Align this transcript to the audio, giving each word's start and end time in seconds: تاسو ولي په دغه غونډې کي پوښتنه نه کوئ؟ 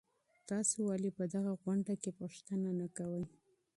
تاسو 0.49 0.77
ولي 0.89 1.09
په 1.17 1.23
دغه 1.33 1.51
غونډې 1.61 1.95
کي 2.01 2.11
پوښتنه 2.19 2.69
نه 2.79 2.87
کوئ؟ 2.97 3.23